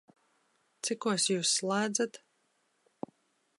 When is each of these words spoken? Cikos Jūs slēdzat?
Cikos 0.87 1.27
Jūs 1.33 1.53
slēdzat? 1.59 2.19